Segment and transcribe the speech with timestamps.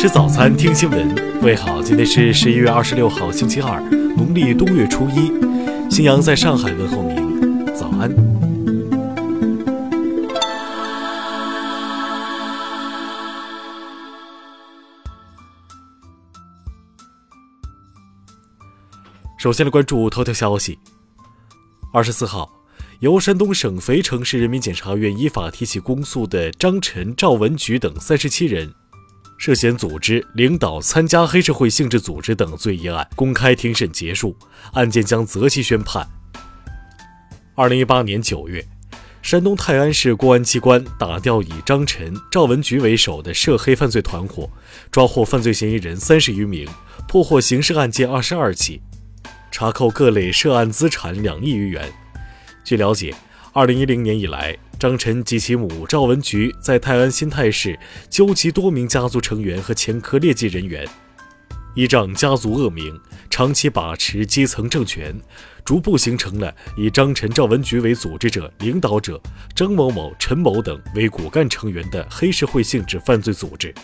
[0.00, 1.14] 吃早餐，听新闻。
[1.42, 3.82] 各位好，今天是十一月二十六号，星期二，
[4.16, 5.30] 农历冬月初一。
[5.90, 8.10] 新阳在上海问候您，早安。
[19.38, 20.78] 首先来关注头条消息。
[21.92, 22.50] 二十四号。
[23.00, 28.70] 由山东省肥城市人民检察院依法提起公诉的张晨、赵文菊等三十七人，
[29.40, 34.36] 涉嫌组织、领导、参加黑社会性质组织等罪一案公开庭审结束，
[34.74, 36.06] 案件将择期宣判。
[37.54, 38.62] 二零一八年九月，
[39.22, 44.46] 山东泰安市公安机关打掉以张晨、赵文菊为首的涉黑犯罪团伙，
[44.90, 46.68] 抓获犯罪嫌疑人三十余名，
[47.08, 48.82] 破获刑事案件二十二起，
[49.50, 51.90] 查扣各类涉案资产两亿余元。
[52.62, 53.14] 据了解，
[53.54, 60.88] 二零一零年以来，张晨及其母赵文菊在泰安新泰市纠集多名家族成员和前科劣迹人员，
[61.74, 65.14] 依仗家族恶名，长期把持基层政权，
[65.66, 69.20] 逐步形成了以张晨、赵文菊为组织者、领导者，
[69.54, 73.74] 张某某、陈某等为骨干成员的黑社会性质犯罪组织。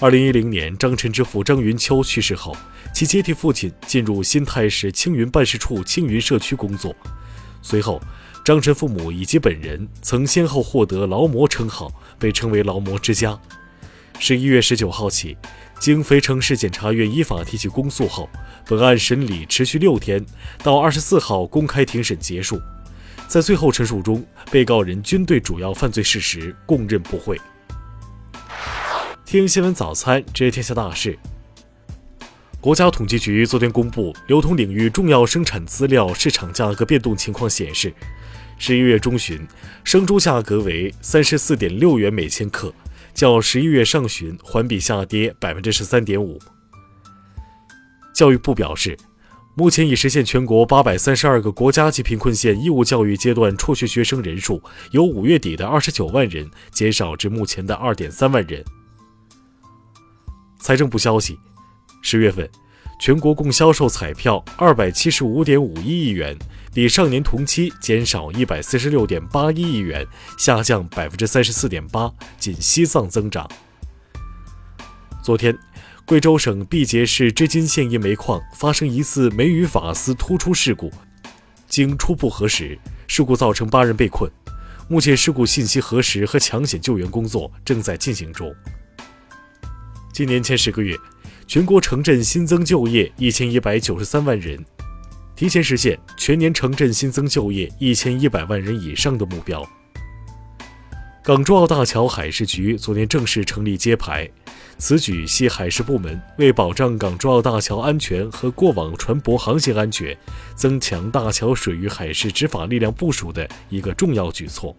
[0.00, 2.56] 二零一零年，张晨之父张云秋去世后，
[2.92, 6.92] 其接替父亲进入新泰市青云办事处青云社区工作。
[7.62, 8.02] 随后，
[8.50, 13.38] 张晨父母以及本人曾先后获得“劳模”称号，被称为“劳模之家”。
[14.18, 15.36] 十一月十九号起，
[15.78, 18.28] 经肥城市检察院依法提起公诉后，
[18.66, 20.26] 本案审理持续六天，
[20.64, 22.60] 到二十四号公开庭审结束。
[23.28, 27.40] 在最后陈述中，被告人均对主要犯罪事实供认不讳。
[29.24, 31.16] 听新闻早餐知天下大事。
[32.60, 37.94] 国家统计局昨天公布流通领域重要生产资料市场价格变动情况，显示，
[38.62, 39.40] 十一月中旬
[39.84, 42.70] 生猪价格为三十四点六元每千克，
[43.14, 46.38] 较十一月上旬环比下跌百分之十三点五。
[48.14, 48.98] 教育部表示，
[49.54, 58.62] 目前已实现全国八百三十二个国家级贫困县义务教育阶段辍学学生人数由五月底的二十九万人减少至目前的二点三万人。
[60.58, 61.38] 财政部消息。
[62.02, 62.46] 十月份，
[63.00, 66.36] 全国共销售彩票二百七十五点五一亿元，
[66.74, 70.06] 比上年同期减少一百四十六点八一亿元，
[70.36, 73.48] 下降百分之三十四点八，仅西藏增长。
[75.22, 75.56] 昨天，
[76.04, 80.92] 贵州省毕节市织金县一煤矿发生疑似煤与瓦斯突出事故，
[81.66, 82.78] 经初步核实，
[83.08, 84.30] 事故造成八人被困，
[84.90, 88.54] 目前事故信息核实和抢险救援工作正在进行中。
[90.12, 90.94] 今年前十个月。
[91.50, 94.64] 全国城镇新增就业一千一百九十三万人，
[95.34, 99.68] 提前实现全年城镇新增就业一千一百万人以上的目标。
[101.24, 104.30] 港珠澳大桥海事局昨天正式成立揭牌，
[104.78, 110.16] 此举系海事部门为保障港珠澳大桥安全和过往船舶航行安全，
[110.54, 114.72] 增强大桥水域海事执法力量部署的一个重要举措。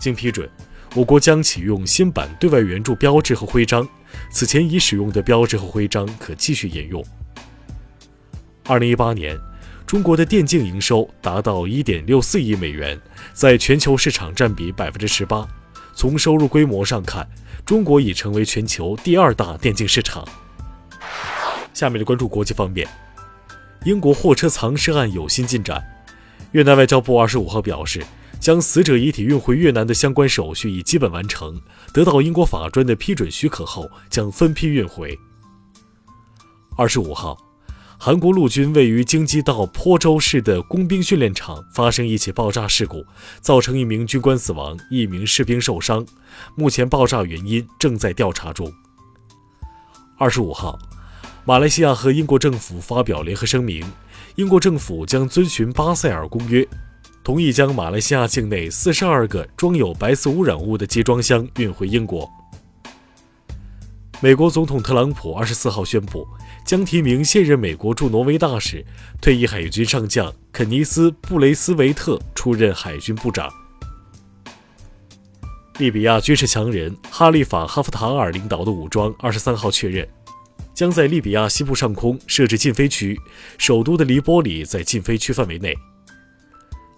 [0.00, 0.48] 经批准。
[0.96, 3.84] 我国将启用新版对外援助标志和徽章，
[4.34, 7.02] 此前已使用的标志和徽章可继续沿用。
[8.64, 9.38] 二零一八年，
[9.86, 13.00] 中国的电竞营收达到一点六四亿美元，
[13.32, 15.46] 在全球市场占比百分之十八。
[15.94, 17.24] 从收入规模上看，
[17.64, 20.26] 中国已成为全球第二大电竞市场。
[21.72, 22.88] 下面来关注国际方面，
[23.84, 25.80] 英国货车藏尸案有新进展。
[26.50, 28.02] 越南外交部二十五号表示。
[28.44, 31.58] 将死者遗体运回越南的相关手续已基本完成，
[31.94, 35.18] 得到英国法专的批准许可后，将分批运回。
[36.76, 37.38] 二十五号，
[37.98, 43.02] 韩国陆军位于京畿道坡州市的工兵训练场发生一起爆炸事故，
[43.40, 46.04] 造成一名军官死亡，一名士兵受伤。
[46.54, 48.70] 目前爆炸原因正在调查中。
[50.18, 50.78] 二十五号，
[51.46, 53.82] 马来西亚和英国政府发表联合声明，
[54.34, 56.68] 英国政府将遵循巴塞尔公约。
[57.24, 62.30] 同意将马来西亚境内四十二个装有白色污染物的集装箱运回英国。
[64.20, 66.28] 美国总统特朗普二十四号宣布，
[66.66, 68.84] 将提名现任美国驻挪威大使、
[69.22, 73.50] 退役海军上将肯尼斯·布雷斯维特出任海军部长。
[75.78, 80.06] 利比亚军事强人哈利法·哈夫塔尔领导的武装二十三号确认，
[80.74, 83.18] 将在利比亚西部上空设置禁飞区，
[83.56, 85.74] 首都的黎波里在禁飞区范围内。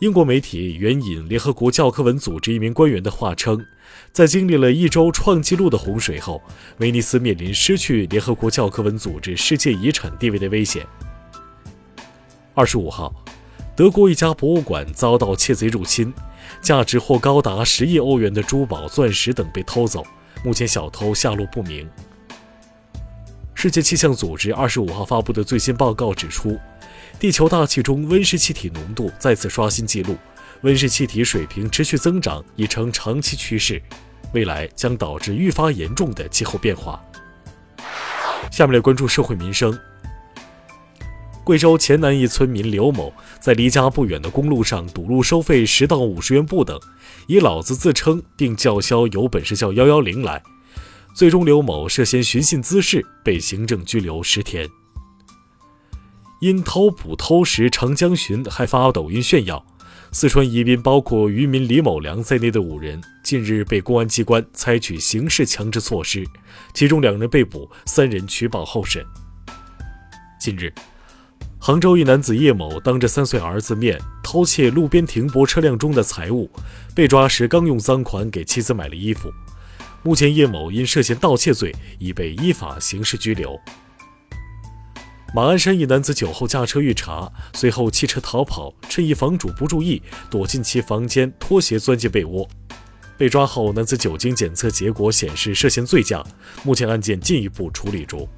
[0.00, 3.64] 英国媒体援引联合国教科文组织一名官员的话称，
[4.12, 6.42] 在经历了一周创纪录的洪水后，
[6.78, 10.84] 威尼斯面临失去联合国教科文组织世界遗产地位的危险。
[12.54, 13.14] 二十五号，
[13.76, 16.12] 德国一家博物馆遭到窃贼入侵，
[16.60, 20.04] 价值或高达十亿欧元的珠宝、钻石等被偷走，
[20.44, 21.88] 目前小偷下落不明。
[23.64, 26.60] 世界气象组织二十五号发布的最新报告指出，
[27.18, 30.18] 地球大气中温室气体浓度再次刷新纪录，
[30.60, 33.80] 温室气体水平持续增长已成长期趋势，
[34.34, 37.02] 未来将导致愈发严重的气候变化。
[38.50, 39.74] 下面来关注社会民生。
[41.42, 46.78] 贵州黔南一村民刘某在离家不远的公路上堵路收费十到五十元不等，
[47.28, 50.42] 以“老子”自称，并叫嚣有本事叫幺幺零来。
[51.14, 54.68] 最终，刘某涉嫌寻衅滋事，被行政拘留十天。
[56.40, 59.64] 因偷捕偷食长江鲟还发抖音炫耀，
[60.10, 66.24] 四川宜宾包括渔民李某良在内的五人近日被公安机关采取刑事强制措施，
[66.74, 69.06] 其中两人被捕，三人取保候审。
[70.40, 70.74] 近日，
[71.60, 76.50] 杭州一男子叶某当着三岁儿子面偷窃路边停泊车辆中的财物，
[76.92, 79.32] 被抓时刚用赃款给妻子买了衣服。
[80.04, 83.58] 目前，叶某因涉嫌盗窃罪已被依法刑事拘留。
[85.34, 92.46] 马鞍山一男子酒后驾车遇查，随后弃车逃跑，趁一房主不注意，躲进其房间，脱鞋钻进被窝。
[93.16, 96.22] 被抓后，男子酒精检测结果显示涉嫌醉驾，
[96.62, 98.28] 目前案件进一步处理中。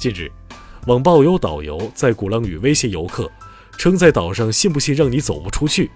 [0.00, 0.28] 近日，
[0.88, 3.30] 网曝有导游在鼓浪屿威胁游客，
[3.78, 5.88] 称在岛上信不信让你走不出去。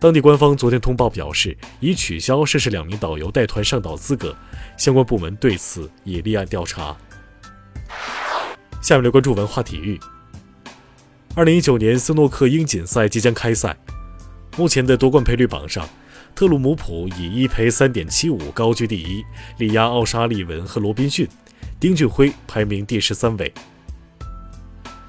[0.00, 4.36] 当地官方昨天通报表示，已取消涉事两名导游带团上岛资格，
[4.76, 6.96] 相关部门对此已立案调查。
[8.80, 9.98] 下面来关注文化体育。
[11.34, 13.76] 二零一九年斯诺克英锦赛即将开赛，
[14.56, 15.88] 目前的夺冠赔率榜上，
[16.32, 19.24] 特鲁姆普以一赔三点七五高居第一，
[19.58, 21.26] 力压奥沙利文和罗宾逊，
[21.80, 23.52] 丁俊晖排名第十三位。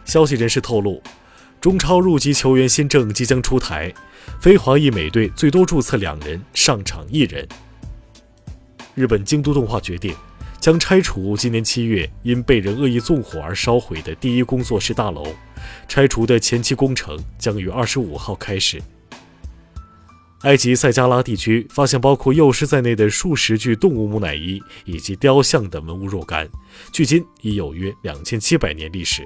[0.03, 0.99] 消息人士透露。
[1.61, 3.93] 中超入籍球员新政即将出台，
[4.39, 7.45] 非华裔美队最多注册两人，上场一人。
[8.95, 10.15] 日本京都动画决定
[10.59, 15.35] 将拆除今年七月因被人恶意纵火而烧毁的第一工作室大楼，
[15.87, 18.81] 拆除的前期工程将于二十五号开始。
[20.43, 26.47] 埃及塞加拉地区发现包括幼狮在内的数十具动物木乃伊以及雕像等文物若干，
[26.93, 29.25] 距今已有约两千七百年历史。